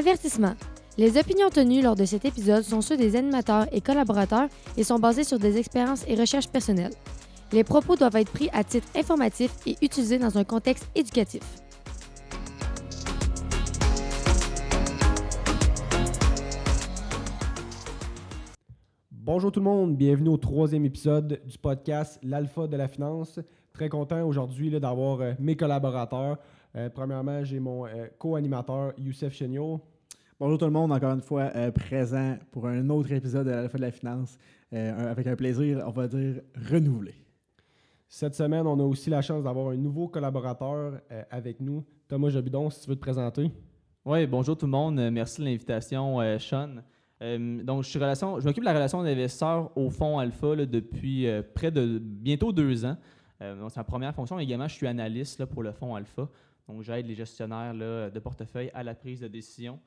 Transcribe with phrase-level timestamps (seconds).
[0.00, 0.54] Avertissement.
[0.96, 4.98] Les opinions tenues lors de cet épisode sont ceux des animateurs et collaborateurs et sont
[4.98, 6.94] basées sur des expériences et recherches personnelles.
[7.52, 11.42] Les propos doivent être pris à titre informatif et utilisés dans un contexte éducatif.
[19.12, 23.38] Bonjour tout le monde, bienvenue au troisième épisode du podcast L'Alpha de la finance.
[23.74, 26.38] Très content aujourd'hui d'avoir euh, mes collaborateurs.
[26.76, 29.80] Euh, premièrement, j'ai mon euh, co-animateur Youssef Chenio.
[30.38, 33.76] Bonjour tout le monde, encore une fois euh, présent pour un autre épisode de l'Alpha
[33.76, 34.38] de la finance,
[34.72, 37.14] euh, avec un plaisir, on va dire, renouvelé.
[38.08, 41.84] Cette semaine, on a aussi la chance d'avoir un nouveau collaborateur euh, avec nous.
[42.08, 43.50] Thomas Jobidon, si tu veux te présenter.
[44.04, 44.94] Oui, bonjour tout le monde.
[45.12, 46.76] Merci de l'invitation, euh, Sean.
[47.22, 50.66] Euh, donc, je, suis relation, je m'occupe de la relation d'investisseurs au fonds Alpha là,
[50.66, 52.96] depuis euh, près de bientôt deux ans.
[53.42, 54.38] Euh, donc, c'est ma première fonction.
[54.38, 56.28] Également, je suis analyste là, pour le fonds Alpha.
[56.68, 59.78] Donc, j'aide les gestionnaires là, de portefeuille à la prise de décision.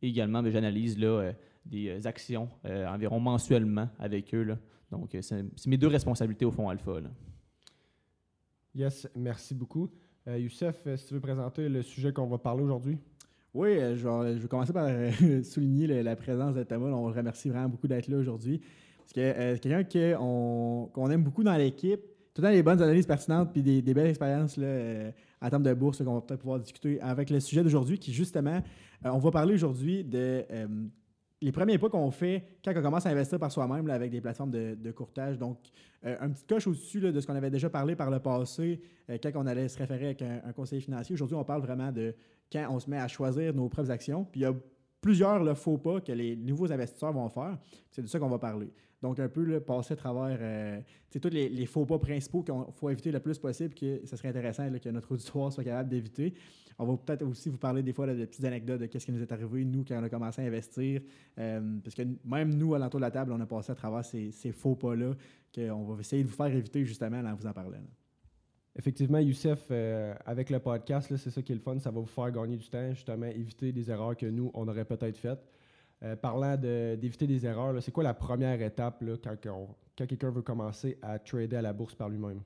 [0.00, 1.32] Et également, ben, j'analyse euh,
[1.64, 4.42] des euh, actions euh, environ mensuellement avec eux.
[4.42, 4.58] là.
[4.90, 7.00] Donc, euh, c'est mes deux responsabilités au fonds Alpha.
[7.00, 7.08] là.
[8.74, 9.88] Yes, merci beaucoup.
[10.28, 12.98] Euh, Youssef, si tu veux présenter le sujet qu'on va parler aujourd'hui.
[13.54, 14.88] Oui, je, vais, je vais commencer par
[15.44, 16.86] souligner le- la présence de Thomas.
[16.88, 18.60] On le remercie vraiment beaucoup d'être là aujourd'hui.
[18.98, 22.00] Parce que euh, c'est quelqu'un que on- qu'on aime beaucoup dans l'équipe.
[22.34, 25.10] Tout le temps bonnes analyses pertinentes puis des, belles expériences là, euh,
[25.42, 28.62] en termes de bourse qu'on va peut-être pouvoir discuter avec le sujet d'aujourd'hui qui, justement,
[29.04, 30.66] euh, on va parler aujourd'hui de euh,
[31.40, 34.52] les premiers pas qu'on fait quand on commence à investir par soi-même avec des plateformes
[34.52, 35.38] de, courtage.
[35.38, 35.58] Donc,
[36.04, 38.80] euh, un petit coche au-dessus de ce qu'on avait déjà parlé par le passé
[39.22, 41.14] quand on allait se référer avec un, conseiller financier.
[41.14, 42.14] Aujourd'hui, on parle vraiment de
[42.50, 44.24] quand on se met à choisir nos propres actions.
[44.24, 44.54] Puis il y a
[45.00, 47.58] plusieurs faux pas que les nouveaux investisseurs vont faire.
[47.90, 48.70] C'est de ça qu'on va parler.
[49.02, 50.80] Donc, un peu là, passer à travers euh,
[51.20, 54.70] tous les, faux pas principaux qu'il faut éviter le plus possible, que ce serait intéressant
[54.78, 56.32] que notre auditoire soit capable d'éviter.
[56.78, 59.20] On va peut-être aussi vous parler des fois de petites anecdotes de qu'est-ce qui nous
[59.20, 61.00] est arrivé, nous, quand on a commencé à investir.
[61.38, 64.04] Euh, parce que même nous, à l'entour de la table, on a passé à travers
[64.04, 65.14] ces, faux pas-là
[65.52, 67.82] qu'on va essayer de vous faire éviter justement en vous en parlant.
[68.74, 72.06] Effectivement, Youssef, euh, avec le podcast, c'est ça qui est le fun, ça va vous
[72.06, 75.44] faire gagner du temps, justement, éviter des erreurs que nous, on aurait peut-être faites.
[76.04, 79.04] Euh, parlant d'éviter des erreurs, c'est quoi la première étape
[79.42, 82.40] quand, quelqu'un veut commencer à trader à la bourse par lui-même?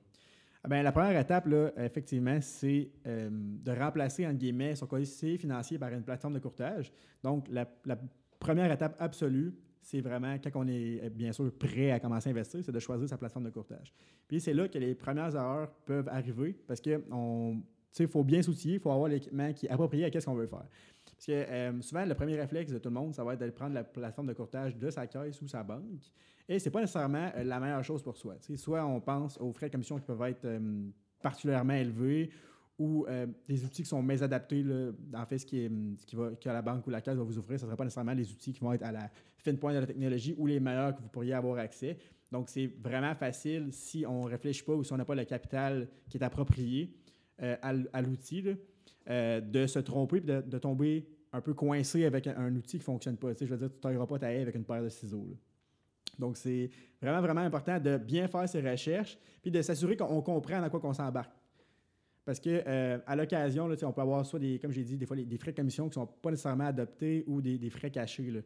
[0.63, 1.47] Ah ben, la première étape,
[1.77, 6.91] effectivement, c'est euh, de remplacer, entre guillemets, son conseiller financier par une plateforme de courtage.
[7.23, 7.67] Donc, la,
[8.39, 12.59] première étape absolue, c'est vraiment, quand on est bien sûr prêt à commencer à investir,
[12.63, 13.91] c'est de choisir sa plateforme de courtage.
[14.27, 17.61] Puis c'est là que les premières erreurs peuvent arriver parce que on,
[17.99, 20.47] il faut bien s'outiller, il faut avoir l'équipement qui est approprié à ce qu'on veut
[20.47, 20.65] faire.
[21.17, 23.49] Parce que euh, souvent, le premier réflexe de tout le monde, ça va être de
[23.49, 26.11] prendre la plateforme de courtage de sa caisse ou sa banque.
[26.47, 28.35] Et c'est pas nécessairement euh, la meilleure chose pour soi.
[28.55, 30.89] Soit on pense aux frais de commission qui peuvent être euh,
[31.19, 32.29] particulièrement élevés
[32.79, 33.07] ou
[33.47, 34.61] des outils qui sont mésadaptés.
[34.61, 37.15] Là, en fait, ce, qui est, ce qui va, que la banque ou la caisse
[37.15, 39.09] va vous offrir, ce ne sera pas nécessairement les outils qui vont être à la
[39.37, 41.97] fine pointe de la technologie ou les meilleurs que vous pourriez avoir accès.
[42.31, 45.25] Donc, c'est vraiment facile si on ne réfléchit pas ou si on n'a pas le
[45.25, 46.93] capital qui est approprié
[47.39, 48.43] à, l'outil,
[49.09, 52.77] euh, de se tromper et de, de tomber un peu coincé avec un, outil qui
[52.77, 53.33] ne fonctionne pas.
[53.33, 54.89] Tu sais, je veux dire, tu ne tailleras pas ta haie avec une paire de
[54.89, 55.27] ciseaux.
[56.17, 56.69] Donc, c'est
[57.01, 60.79] vraiment, vraiment important de bien faire ses recherches puis de s'assurer qu'on comprend dans quoi
[60.79, 61.31] qu'on s'embarque.
[62.25, 65.15] Parce que euh, à l'occasion, on peut avoir soit des, comme j'ai dit, des fois
[65.15, 68.29] des frais de commission qui ne sont pas nécessairement adoptés ou des, des frais cachés.
[68.29, 68.41] là.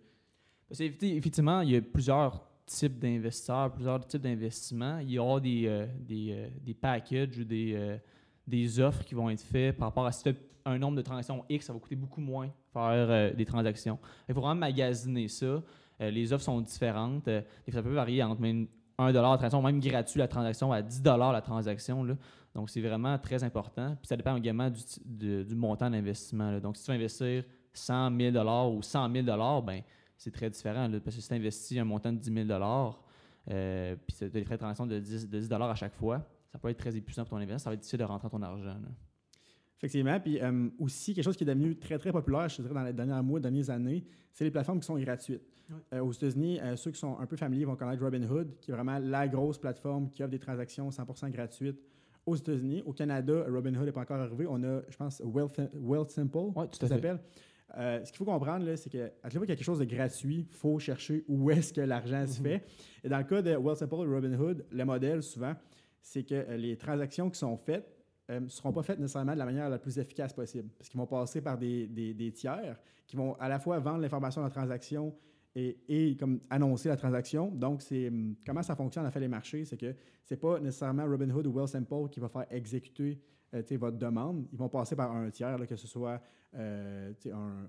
[0.67, 4.99] Parce il y a plusieurs types d'investisseurs, plusieurs types d'investissements.
[4.99, 7.97] Il y aura des, euh, des, des packages ou des,
[8.47, 10.35] des offres qui vont être faites par rapport à fais
[10.65, 13.99] un nombre de transactions X, ça va coûter beaucoup moins faire euh, des transactions.
[14.27, 15.45] Il faut vraiment magasiner ça.
[15.45, 17.27] Euh, les offres sont différentes.
[17.27, 17.41] Euh,
[17.71, 18.67] ça peut varier entre même
[18.97, 22.05] 1 la transaction, même gratuit la transaction, à 10 la transaction.
[22.53, 23.95] Donc, c'est vraiment très important.
[24.01, 24.69] Puis ça dépend également
[25.05, 26.59] du, montant d'investissement.
[26.59, 27.43] Donc, si tu veux investir
[27.73, 29.25] 100 000 ou 100 000
[29.61, 29.81] ben,
[30.17, 30.89] c'est très différent.
[31.03, 32.61] parce que si tu investis un montant de 10 000
[33.49, 36.21] euh, puis tu as des frais de transaction de 10, de 10 à chaque fois,
[36.51, 37.59] ça peut être très épuisant pour ton investissement.
[37.59, 38.77] Ça va être difficile de rentrer ton argent.
[39.83, 40.19] Effectivement.
[40.19, 42.93] Puis euh, aussi, quelque chose qui est devenu très, très populaire, je dirais, dans les
[42.93, 45.41] derniers mois, dernières années, c'est les plateformes qui sont gratuites.
[45.93, 48.73] Euh, aux États-Unis, euh, ceux qui sont un peu familiers vont connaître Robinhood, qui est
[48.73, 51.79] vraiment la grosse plateforme qui offre des transactions 100% gratuites
[52.25, 52.83] aux États-Unis.
[52.85, 54.45] Au Canada, Robinhood n'est pas encore arrivé.
[54.47, 57.19] On a, je pense, Wealth, Wealth Simple, Ouais, tout ça s'appelle.
[57.77, 59.79] Euh, ce qu'il faut comprendre, c'est que à chaque fois qu'il y a quelque chose
[59.79, 62.45] de gratuit, il faut chercher où est-ce que l'argent se Mhm.
[62.45, 62.65] fait.
[63.05, 65.55] Et dans le cas de Wealth Simple et Robinhood, le modèle, souvent,
[66.01, 68.00] c'est que les transactions qui sont faites
[68.39, 70.69] ne seront pas faites nécessairement de la manière la plus efficace possible.
[70.77, 74.41] Parce qu'ils vont passer par des, des- tiers qui vont à la fois vendre l'information
[74.41, 75.13] de la transaction
[75.55, 77.51] et, et comme annoncer la transaction.
[77.51, 79.93] Donc, c'est hum, comment ça fonctionne en fait les marchés, c'est que
[80.23, 83.19] c'est pas nécessairement Robinhood ou Wealth Simple qui va faire exécuter
[83.53, 86.21] euh, votre demande, ils vont passer par un tiers, que ce soit
[86.55, 87.11] euh,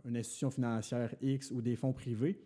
[0.05, 2.41] une institution financière X ou des fonds privés.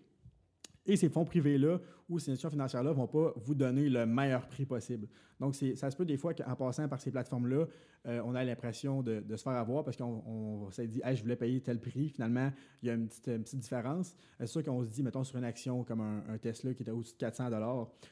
[0.86, 4.46] Et ces fonds privés-là ou ces institutions financières-là ne vont pas vous donner le meilleur
[4.46, 5.08] prix possible.
[5.40, 7.66] Donc, ça se peut des fois qu'en passant par ces plateformes-là,
[8.08, 11.36] euh, on a l'impression de, se faire avoir parce qu'on s'est dit, hey, je voulais
[11.36, 12.08] payer tel prix.
[12.08, 12.52] Finalement,
[12.82, 14.14] il y a une petite, petite différence.
[14.40, 16.90] Euh, c'est sûr qu'on se dit, mettons, sur une action comme un, Tesla qui est
[16.90, 17.50] au-dessus de 400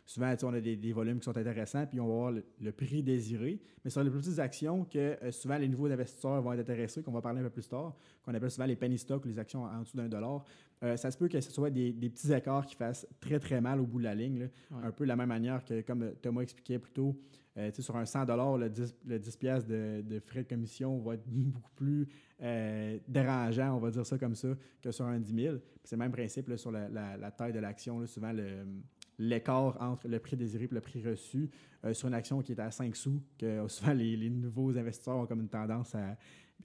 [0.04, 3.60] souvent, on a des, volumes qui sont intéressants, puis on va avoir le, prix désiré.
[3.84, 7.02] Mais sur les plus petites actions, que euh, souvent les nouveaux investisseurs vont être intéressés,
[7.02, 7.94] qu'on va parler un peu plus tard,
[8.24, 10.44] qu'on appelle souvent les penny stocks, les actions en dessous d'un dollar,
[10.96, 13.86] ça se peut que ce soit des, petits écarts qui fassent très, très mal au
[13.86, 14.50] bout de la ligne.
[14.82, 17.13] Un peu de la même manière que, comme Thomas expliquait plus tôt,
[17.56, 18.24] euh, sur un 100
[18.56, 22.08] le 10, le 10 pièces de, frais de commission va être beaucoup plus
[22.42, 24.48] euh, dérangeant, on va dire ça comme ça,
[24.82, 25.56] que sur un 10 000.
[25.84, 28.04] C'est le même principe sur la, taille de l'action.
[28.06, 28.32] Souvent,
[29.18, 31.48] l'écart entre le prix désiré et le prix reçu
[31.84, 35.26] euh, sur une action qui est à 5 sous, que souvent les, nouveaux investisseurs ont
[35.26, 35.94] comme une tendance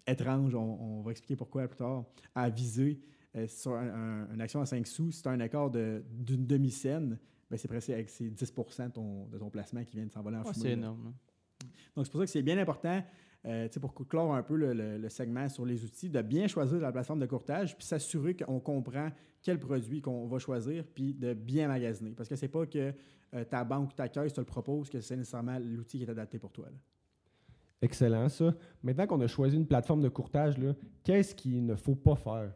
[0.08, 3.00] étrange, on, va expliquer pourquoi plus tard, à viser
[3.48, 7.20] sur une action à 5 sous, c'est un écart d'une demi-scène
[7.50, 10.44] ben, c'est presque avec 10 de ton, de ton placement qui vient de s'envoler en
[10.44, 10.56] fumée.
[10.56, 11.08] C'est énorme.
[11.08, 11.66] Hein.
[11.96, 13.04] Donc, c'est pour ça que c'est bien important,
[13.46, 17.20] euh, pour clore un peu le, segment sur les outils, de bien choisir la plateforme
[17.20, 19.10] de courtage, puis s'assurer qu'on comprend
[19.42, 22.12] quel produit qu'on va choisir, puis de bien magasiner.
[22.12, 22.94] Parce que c'est pas que
[23.34, 26.10] euh, ta banque ou ta caisse te le propose, que c'est nécessairement l'outil qui est
[26.10, 26.68] adapté pour toi.
[27.82, 28.54] Excellent, ça.
[28.84, 30.56] Maintenant qu'on a choisi une plateforme de courtage,
[31.04, 32.54] qu'est-ce qu'il ne faut pas faire?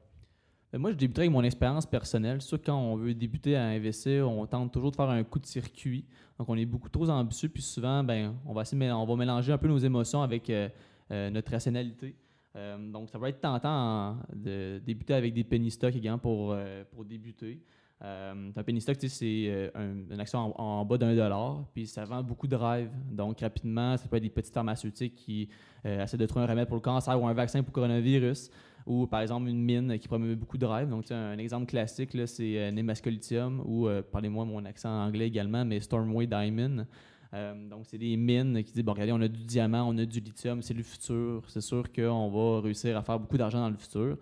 [0.76, 2.42] Moi, je débuterai avec mon expérience personnelle.
[2.42, 5.46] Sûr quand on veut débuter à investir, on tente toujours de faire un coup de
[5.46, 6.04] circuit.
[6.40, 9.58] Donc, on est beaucoup trop ambitieux, puis souvent, ben, on, va on va mélanger un
[9.60, 10.68] peu nos émotions avec euh,
[11.12, 12.16] euh, notre rationalité.
[12.56, 16.56] Euh, donc, ça va être tentant de débuter avec des penny stocks également pour,
[16.92, 17.62] pour débuter.
[18.02, 22.56] un penny stock, c'est une action en, bas d'un dollar, puis ça vend beaucoup de
[22.56, 22.90] rêves.
[23.12, 25.50] Donc, rapidement, ça peut être des petites pharmaceutiques qui
[25.84, 28.50] essaient de trouver un remède pour le cancer ou un vaccin pour le coronavirus
[28.86, 30.90] ou par exemple une mine qui promeut beaucoup de rêves.
[30.90, 35.80] Donc, un exemple classique, c'est euh, Nemascolitium ou, euh, parlez-moi mon accent anglais également, mais
[35.80, 36.86] Stormway Diamond.
[37.34, 40.06] Euh, donc, c'est des mines qui disent, bon, regardez, on a du diamant, on a
[40.06, 41.44] du lithium, c'est le futur.
[41.48, 44.18] C'est sûr qu'on va réussir à faire beaucoup d'argent dans le futur.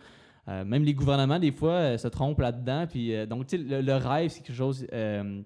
[0.47, 2.85] même les gouvernements, des fois, se trompent là-dedans.
[2.87, 4.87] Puis, donc, le, rêve, c'est quelque chose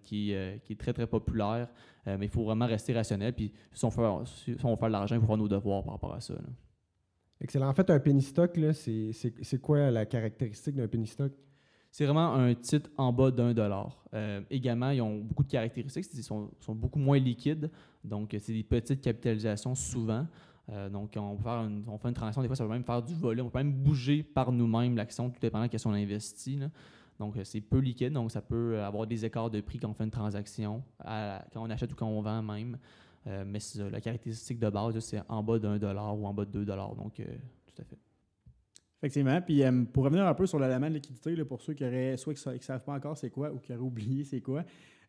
[0.03, 1.67] qui, est très, très populaire.
[2.05, 3.33] mais il faut vraiment rester rationnel.
[3.33, 6.19] Puis, si on si on de l'argent, il faut faire nos devoirs par rapport à
[6.19, 6.35] ça.
[7.41, 7.67] Excellent.
[7.67, 11.31] En fait, un penny stock, c'est quoi la caractéristique d'un penny stock?
[11.91, 14.03] C'est vraiment un titre en bas d'un dollar.
[14.13, 16.05] Euh, également, ils ont beaucoup de caractéristiques.
[16.13, 17.69] Ils sont, beaucoup moins liquides.
[18.03, 20.27] Donc, c'est des petites capitalisations souvent.
[20.71, 23.01] Euh, donc, on, faire une, on fait une transaction, des fois, ça peut même faire
[23.01, 23.45] du volume.
[23.45, 26.59] On peut même bouger par nous-mêmes l'action, tout dépendant de quest on investit.
[27.17, 28.11] Donc, c'est peu liquide.
[28.11, 31.69] Donc, ça peut avoir des écarts de prix quand on fait une transaction, quand on
[31.69, 32.77] achète ou quand on vend même.
[33.27, 33.59] Euh, mais
[33.91, 36.95] la caractéristique de base, c'est en bas d'un dollar ou en bas de deux dollars.
[36.95, 37.25] Donc, euh,
[37.65, 37.97] tout à fait.
[38.99, 39.41] Effectivement.
[39.41, 42.33] Puis euh, pour revenir un peu sur l'élément de liquidité, pour ceux qui auraient soit
[42.33, 44.63] qui ne savent pas encore c'est quoi ou qui auraient oublié c'est quoi,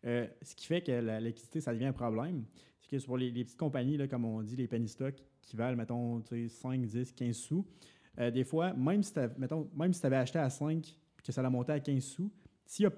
[0.04, 2.44] ce qui fait que la liquidité, ça devient un problème,
[2.80, 5.76] c'est que pour les, petites compagnies, là, comme on dit, les penny stocks, qui valent,
[5.76, 7.66] mettons, 5, 10, 15 sous,
[8.32, 11.80] des fois, même si tu avais acheté à 5 et que ça l'a monté à
[11.80, 12.30] 15 sous,
[12.64, 12.92] s'il y a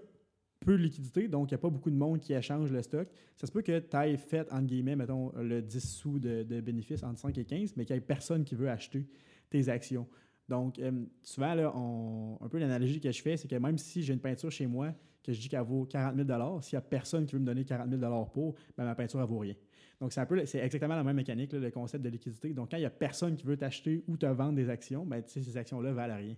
[0.76, 3.09] de liquidité, donc il n'y a pas beaucoup de monde qui échange le stock.
[3.37, 7.02] Ça se peut que tu aies fait, entre guillemets, mettons, le 10 sous de, bénéfice
[7.02, 9.07] entre 5 et 15, mais qu'il n'y ait personne qui veut acheter
[9.50, 10.07] tes actions.
[10.49, 14.14] Donc, euh, souvent, là, un peu l'analogie que je fais, c'est que même si j'ai
[14.14, 17.26] une peinture chez moi, que je dis qu'elle vaut 40 000 s'il n'y a personne
[17.26, 19.54] qui veut me donner 40 000 pour, ben, ma peinture, elle vaut rien.
[20.00, 22.54] Donc, c'est un peu, c'est exactement la même mécanique, le concept de liquidité.
[22.54, 25.23] Donc, quand il n'y a personne qui veut t'acheter ou te vendre des actions, ben,
[25.26, 26.35] ces actions-là valent rien.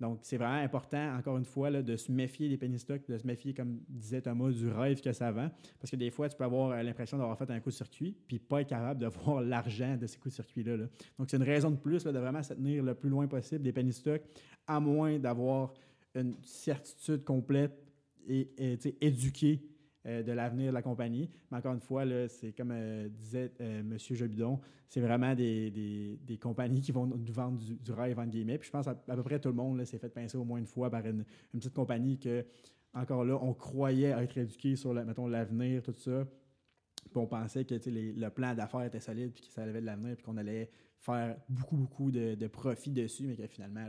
[0.00, 3.26] Donc, c'est vraiment important, encore une fois, de se méfier des penny stocks, de se
[3.26, 5.50] méfier, comme disait Thomas, du rêve que ça vend.
[5.80, 8.16] Parce que des fois, tu peux avoir euh, l'impression d'avoir fait un coup de circuit,
[8.28, 10.76] puis pas être capable de voir l'argent de ces coups de circuit-là.
[11.18, 13.72] Donc, c'est une raison de plus de vraiment se tenir le plus loin possible des
[13.72, 14.22] penny stocks,
[14.66, 15.74] à moins d'avoir
[16.14, 17.82] une certitude complète
[18.28, 19.62] et, et éduquée
[20.08, 21.28] euh, de l'avenir de la compagnie.
[21.50, 23.98] Mais encore une fois, c'est comme euh, disait euh, M.
[23.98, 28.56] Jobidon, c'est vraiment des, compagnies qui vont nous vendre du, rêve, entre guillemets.
[28.56, 30.58] Puis je pense à, à peu près tout le monde s'est fait pincer au moins
[30.58, 32.46] une fois par une, petite compagnie que,
[32.94, 36.24] encore là, on croyait être éduqué sur, mettons, l'avenir, tout ça.
[37.10, 40.16] Puis on pensait que le plan d'affaires était solide, puis que ça avait de l'avenir,
[40.16, 43.86] puis qu'on allait faire beaucoup, beaucoup de, de profit dessus, mais que finalement,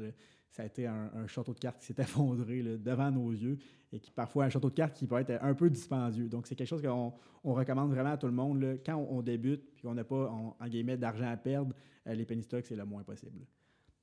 [0.51, 3.58] ça a été un, château de cartes qui s'est effondré devant nos yeux
[3.91, 6.27] et qui parfois un château de cartes qui peut être un peu dispendieux.
[6.27, 8.79] Donc, c'est quelque chose qu'on recommande vraiment à tout le monde.
[8.86, 11.74] quand on, débute puis qu'on n'a pas, en, en d'argent à perdre,
[12.08, 13.39] euh, les penny stocks, c'est le moins possible.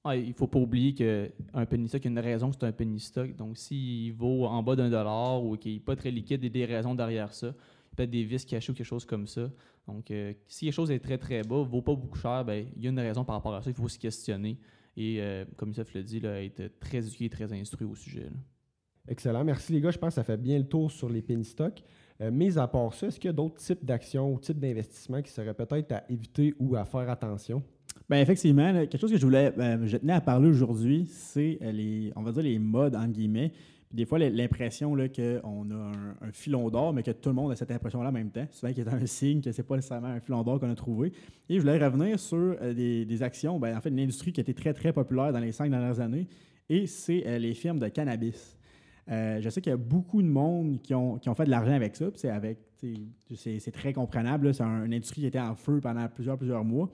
[0.06, 2.66] il ne faut pas oublier qu'un penny stock, il y a une raison que c'est
[2.66, 3.34] un penny stock.
[3.36, 6.64] Donc, s'il vaut en bas d'un dollar ou qu'il n'est pas très liquide, il y
[6.64, 7.54] a des raisons derrière ça.
[7.94, 9.50] peut-être des vis cachées ou quelque chose comme ça.
[9.86, 12.82] Donc, euh, si quelque chose est très très bas, vaut pas beaucoup cher, ben, il
[12.82, 13.70] y a une raison par rapport à ça.
[13.70, 14.58] Il faut se questionner.
[14.96, 18.24] Et euh, comme Youssef le dit, là, être très éduqué, très instruit au sujet.
[18.24, 18.36] là.
[19.08, 19.44] Excellent.
[19.44, 19.90] Merci les gars.
[19.90, 21.82] Je pense que ça fait bien le tour sur les penny stocks.
[22.20, 25.22] Euh, mis à part ça, est-ce qu'il y a d'autres types d'actions ou types d'investissements
[25.22, 27.62] qui seraient peut-être à éviter ou à faire attention?
[28.08, 31.58] Ben effectivement, là, quelque chose que je voulais, euh, je tenais à parler aujourd'hui, c'est
[31.62, 33.52] euh, les, on va dire les modes entre guillemets.
[33.92, 37.70] Des fois, l'impression qu'on a un, filon d'or, mais que tout le monde a cette
[37.70, 38.46] impression-là en même temps.
[38.50, 41.12] Souvent, qui est un signe que c'est pas nécessairement un filon d'or qu'on a trouvé.
[41.48, 44.42] Et je voulais revenir sur euh, des, actions, ben, en fait, une industrie qui a
[44.42, 46.26] été très, très populaire dans les cinq dernières années,
[46.68, 48.56] et c'est euh, les firmes de cannabis.
[49.08, 51.50] Euh, je sais qu'il y a beaucoup de monde qui ont, qui ont fait de
[51.50, 52.06] l'argent avec ça.
[52.14, 54.52] C'est très comprenable.
[54.52, 56.90] C'est un- une industrie qui était en feu pendant plusieurs, plusieurs mois.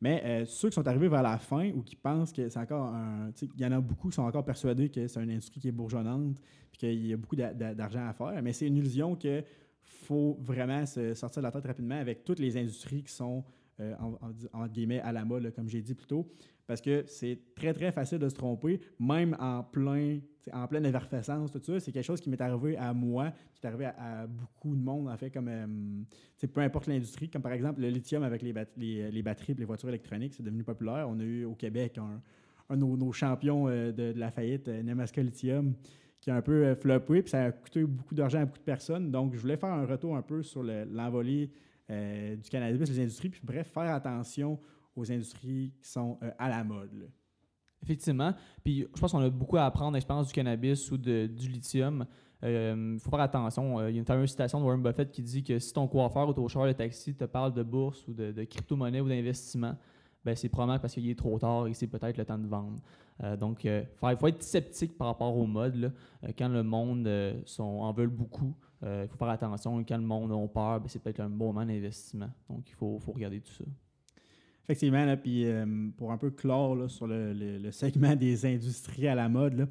[0.00, 2.88] Mais euh, ceux qui sont arrivés vers la fin ou qui pensent que c'est encore
[2.94, 3.30] un.
[3.54, 5.72] Il y en a beaucoup qui sont encore persuadés que c'est une industrie qui est
[5.72, 6.38] bourgeonnante
[6.70, 8.42] puis qu'il y a beaucoup d'a- d'a- d'argent à faire.
[8.42, 9.42] Mais c'est une illusion que
[9.84, 13.42] faut vraiment se sortir de la tête rapidement avec toutes les industries qui sont,
[13.80, 13.94] euh,
[14.52, 16.28] en, guillemets, à la mode, comme j'ai dit plus tôt.
[16.66, 20.18] Parce que c'est très, très facile de se tromper, même en plein,
[20.52, 21.78] en pleine effervescence, tout ça.
[21.78, 25.08] C'est quelque chose qui m'est arrivé à moi, qui est arrivé à, beaucoup de monde,
[25.08, 29.22] en fait, comme, euh, peu importe l'industrie, comme par exemple le lithium avec les, les,
[29.22, 31.06] batteries et les voitures électroniques, c'est devenu populaire.
[31.08, 32.20] On a eu au Québec un,
[32.68, 35.72] un de nos, champions euh, de, la faillite, euh, Nemaska Lithium,
[36.20, 39.12] qui a un peu floppé, puis ça a coûté beaucoup d'argent à beaucoup de personnes.
[39.12, 41.52] Donc, je voulais faire un retour un peu sur le- l'envolée
[41.88, 44.58] du cannabis, les industries, puis bref, faire attention
[44.96, 47.10] aux industries qui sont euh, à la mode.
[47.82, 48.32] Effectivement.
[48.64, 52.06] Puis je pense qu'on a beaucoup à apprendre d'expérience du cannabis ou du lithium.
[52.42, 53.78] Il faut faire attention.
[53.78, 55.86] Euh, Il y a une fameuse citation de Warren Buffett qui dit que si ton
[55.86, 59.76] coiffeur ou ton chauffeur de taxi te parle de bourse ou de, crypto-monnaie ou d'investissement,
[60.24, 62.80] ben c'est probablement parce qu'il est trop tard et c'est peut-être le temps de vendre.
[63.22, 65.92] Euh, donc, euh, il faut être sceptique par rapport au mode.
[66.24, 69.82] Euh, quand le monde euh, sont, en veut beaucoup, euh, il faut faire attention.
[69.84, 72.30] Quand le monde a peur, ben, c'est peut-être un bon moment d'investissement.
[72.48, 73.64] Donc, il faut regarder tout ça.
[74.68, 75.64] Effectivement, là, puis euh,
[75.96, 79.66] pour un peu clore là, sur le, le- segment des industries à la mode, là,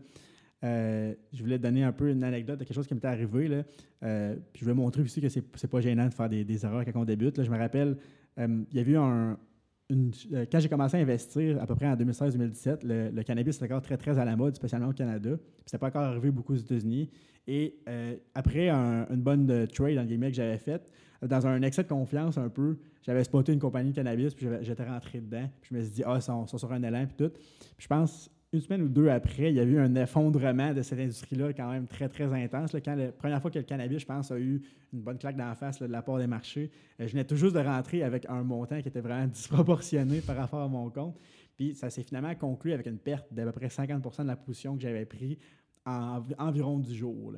[0.63, 3.47] euh, je voulais donner un peu une anecdote de quelque chose qui m'était arrivé.
[3.49, 3.63] Là,
[4.03, 7.01] Euh, puis je voulais montrer aussi que c'est pas gênant de faire des, erreurs quand
[7.01, 7.37] on débute.
[7.37, 7.43] Là.
[7.43, 7.97] Je me rappelle,
[8.37, 9.37] il y a eu un.
[10.51, 13.97] quand j'ai commencé à investir, à peu près en 2016-2017, le, cannabis était encore très,
[13.97, 15.31] très à la mode, spécialement au Canada.
[15.65, 17.09] C'était pas encore arrivé beaucoup aux États-Unis.
[17.47, 17.79] Et
[18.33, 20.89] après un- une bonne trade, en guillemets, que j'avais faite,
[21.27, 24.83] dans un excès de confiance un peu, j'avais spoté une compagnie de cannabis, puis j'étais
[24.85, 25.47] rentré dedans.
[25.61, 27.29] Puis je me suis dit, ah, sont sur un élan, puis tout.
[27.31, 30.81] Puis je pense, une semaine ou deux après, il y a eu un effondrement de
[30.81, 32.73] cette industrie-là, quand même très, très intense.
[32.73, 34.61] la première fois que le cannabis, je pense, a eu
[34.93, 37.35] une bonne claque d'en face là, de la part des marchés, euh, je venais tout
[37.35, 39.27] juste de rentrer avec un montant qui était vraiment
[39.59, 41.17] disproportionné par rapport à mon compte.
[41.57, 44.75] Puis ça s'est finalement conclu avec une perte d'à peu près 50% de la position
[44.75, 45.37] que j'avais pris
[45.85, 47.33] en env- environ 10 jours.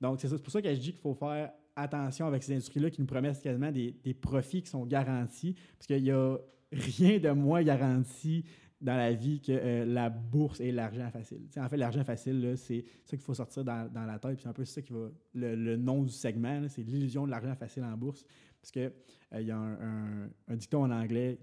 [0.00, 0.28] Donc, ça.
[0.28, 3.06] C'est pour ça que je dis qu'il faut faire attention avec ces industries-là qui nous
[3.06, 6.36] promettent quasiment des, profits qui sont garantis, parce qu'il n'y a
[6.72, 8.44] rien de moins garanti
[8.80, 11.40] dans la vie que euh, la bourse et l'argent facile.
[11.56, 14.34] En fait, l'argent facile, c'est ça qu'il faut sortir dans, dans la tête.
[14.34, 15.08] puis C'est un peu ça qui va.
[15.34, 18.24] Le, nom du segment, c'est l'illusion de l'argent facile en bourse.
[18.60, 18.92] Parce qu'il
[19.32, 21.38] il y a un, dicton en anglais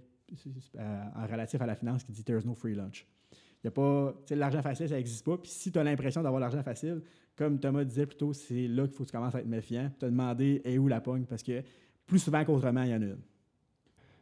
[0.77, 3.07] euh, en relatif à la finance qui dit There's no free lunch.
[3.63, 4.13] Il a pas.
[4.31, 5.37] L'argent facile, ça n'existe pas.
[5.37, 7.01] Puis si tu as l'impression d'avoir l'argent facile,
[7.35, 9.91] comme Thomas disait plus tôt, c'est là qu'il faut que tu commences à être méfiant.
[9.99, 11.25] Te demander est où la pogne?
[11.25, 11.63] Parce que
[12.05, 13.21] plus souvent qu'autrement, il y en a une.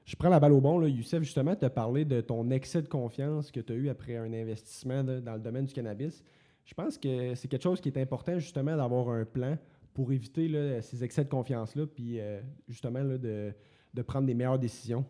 [0.05, 0.83] Je prends la balle au bon.
[0.85, 4.15] Youssef, justement, tu as parlé de ton excès de confiance que tu as eu après
[4.15, 6.23] un investissement dans le domaine du cannabis.
[6.65, 9.57] Je pense que c'est quelque chose qui est important, justement, d'avoir un plan
[9.93, 15.05] pour éviter ces excès de confiance-là, puis euh, justement de prendre des meilleures décisions.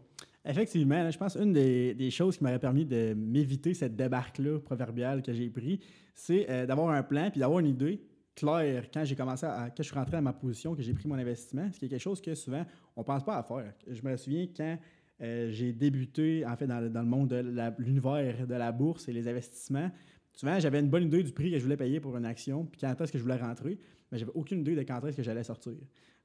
[0.46, 5.22] Effectivement, je pense une des, des choses qui m'aurait permis de m'éviter cette débarque-là proverbiale
[5.22, 5.80] que j'ai pris,
[6.16, 8.02] c'est euh, d'avoir un plan puis d'avoir une idée
[8.36, 11.08] claire quand j'ai commencé à, quand je suis rentré dans ma position, que j'ai pris
[11.10, 12.66] mon investissement, ce qui est quelque chose que souvent
[12.96, 13.74] on pense pas à faire.
[13.88, 14.78] Je me souviens quand
[15.22, 17.44] euh, j'ai débuté en fait dans, le- dans le monde de
[17.78, 19.92] l'univers de la bourse et les investissements.
[20.32, 22.80] Souvent, j'avais une bonne idée du prix que je voulais payer pour une action, puis
[22.80, 23.78] quand est-ce que je voulais rentrer,
[24.10, 25.74] mais j'avais aucune idée de quand est-ce que j'allais sortir.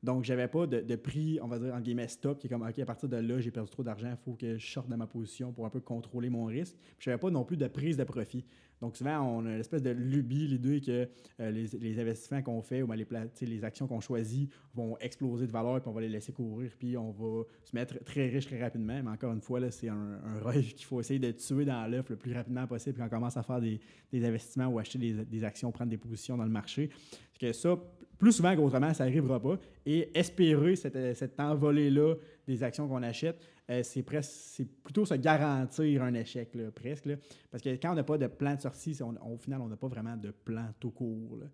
[0.05, 2.79] Donc, j'avais pas de, prix, on va dire, en guillemets, stop, qui est comme, OK,
[2.79, 5.07] à partir de là, j'ai perdu trop d'argent, il faut que je sorte de ma
[5.07, 6.77] position pour un peu contrôler mon risque.
[6.99, 8.45] Puis, j'avais pas non plus de prise de profit.
[8.81, 11.09] Donc, souvent, on a une espèce de lubie, l'idée que
[11.41, 15.89] euh, les, investissements qu'on fait ou les, actions qu'on choisit vont exploser de valeur, puis
[15.89, 19.01] on va les laisser courir, puis on va se mettre très riche très rapidement.
[19.03, 22.17] Mais encore une fois, c'est un, rêve qu'il faut essayer de tuer dans l'œuf le
[22.17, 23.81] plus rapidement possible quand on commence à faire des,
[24.13, 26.89] investissements ou acheter des, des actions, prendre des positions dans le marché.
[26.89, 27.77] Parce que ça,
[28.19, 29.59] plus souvent qu'autrement, ça n'arrivera pas.
[29.87, 32.15] Et espérer cette, cette envolée-là
[32.47, 33.41] des actions qu'on achète,
[33.71, 37.09] euh, c'est presque c'est plutôt se garantir un échec, presque.
[37.51, 39.89] Parce que quand on n'a pas de plan de sortie, au final, on n'a pas
[39.89, 41.39] vraiment de plan tout court.
[41.41, 41.47] là.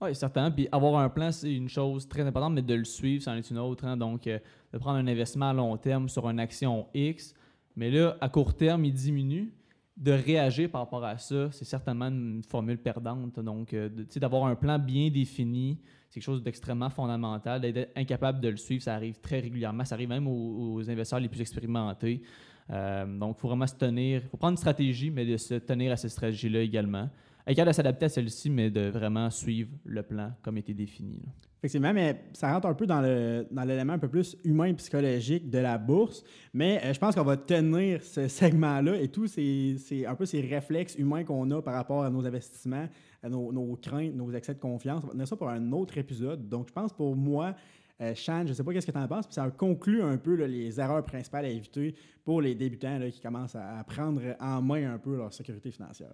[0.00, 0.50] Oui, certainement.
[0.50, 3.50] Puis avoir un plan, c'est une chose très importante, mais de le suivre, c'en est
[3.50, 3.84] une autre.
[3.84, 3.96] hein.
[3.96, 4.38] Donc, euh,
[4.72, 7.34] de prendre un investissement à long terme sur une action X,
[7.76, 9.52] mais là, à court terme, il diminue.
[9.96, 13.38] De réagir par rapport à ça, c'est certainement une formule perdante.
[13.40, 17.60] Donc, euh, d'avoir un plan bien défini, c'est quelque chose d'extrêmement fondamental.
[17.60, 19.84] D'être incapable de le suivre, ça arrive très régulièrement.
[19.84, 22.22] Ça arrive même aux, investisseurs les plus expérimentés.
[22.70, 24.22] Euh, donc, il faut vraiment se tenir.
[24.24, 27.10] Il faut prendre une stratégie, mais de se tenir à cette stratégie-là également.
[27.46, 31.20] Être capable de s'adapter à celle-ci, mais de vraiment suivre le plan comme était défini.
[31.64, 35.58] Effectivement, mais ça rentre un peu dans l'élément un peu plus humain et psychologique de
[35.58, 36.24] la bourse.
[36.52, 40.40] Mais euh, je pense qu'on va tenir ce segment-là et tous ces, un peu ces
[40.40, 42.88] réflexes humains qu'on a par rapport à nos investissements,
[43.22, 45.04] à nos, craintes, nos excès de confiance.
[45.04, 46.48] On va tenir ça pour un autre épisode.
[46.48, 47.54] Donc, je pense pour moi,
[48.00, 50.34] euh, je ne sais pas qu'est-ce que tu en penses, puis ça conclut un peu
[50.34, 54.98] les erreurs principales à éviter pour les débutants qui commencent à, prendre en main un
[54.98, 56.10] peu leur sécurité financière.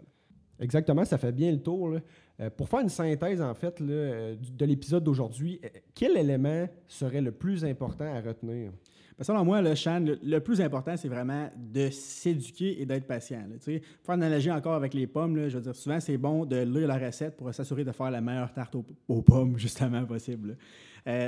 [0.61, 1.99] Exactement, ça fait bien le tour.
[2.41, 7.21] Euh, pour faire une synthèse, en fait, euh, de l'épisode d'aujourd'hui, euh, quel élément serait
[7.21, 8.73] le plus important à retenir?
[9.17, 13.45] Ben, selon moi, le Shan, le, plus important, c'est vraiment de s'éduquer et d'être patient.
[13.49, 13.79] là.
[14.03, 16.99] Pour analogie encore avec les pommes, je veux dire, souvent, c'est bon de lire la
[16.99, 18.77] recette pour s'assurer de faire la meilleure tarte
[19.09, 20.57] aux, pommes, justement, possible.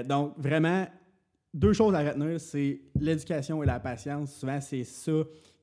[0.07, 0.87] donc, vraiment,
[1.53, 4.35] deux choses à retenir, c'est l'éducation et la patience.
[4.35, 5.13] Souvent, c'est ça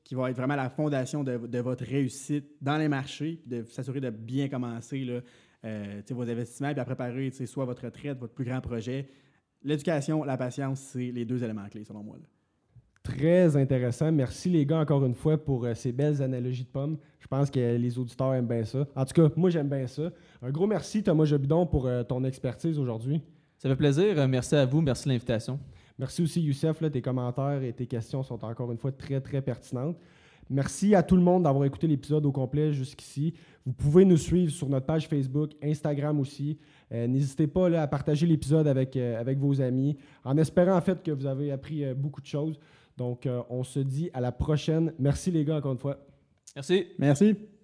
[0.08, 3.64] qui va être vraiment la fondation de, de votre réussite dans les marchés, puis de
[3.64, 5.20] s'assurer de bien commencer là,
[5.66, 9.06] euh, vos investissements, puis à préparer soit votre retraite, votre plus grand projet.
[9.62, 12.16] L'éducation, la patience, c'est les deux éléments clés, selon moi.
[12.16, 12.24] là.
[13.02, 14.10] Très intéressant.
[14.10, 16.96] Merci les gars encore une fois pour euh, ces belles analogies de pommes.
[17.20, 18.86] Je pense que les auditeurs aiment bien ça.
[18.96, 20.10] En tout cas, moi j'aime bien ça.
[20.40, 23.20] Un gros merci Thomas Jobidon pour euh, ton expertise aujourd'hui.
[23.58, 24.26] Ça fait plaisir.
[24.26, 24.80] Merci à vous.
[24.80, 25.60] Merci de l'invitation.
[25.98, 29.42] Merci aussi Youssef, là, tes commentaires et tes questions sont encore une fois très très
[29.42, 29.96] pertinentes.
[30.50, 33.34] Merci à tout le monde d'avoir écouté l'épisode au complet jusqu'ici.
[33.66, 36.58] Vous pouvez nous suivre sur notre page Facebook, Instagram aussi.
[36.92, 40.80] Euh, N'hésitez pas là, à partager l'épisode avec, euh, avec vos amis, en espérant en
[40.80, 42.58] fait que vous avez appris euh, beaucoup de choses.
[42.96, 44.92] Donc, euh, on se dit à la prochaine.
[44.98, 45.98] Merci les gars encore une fois.
[46.56, 46.86] Merci.
[46.98, 47.57] Merci.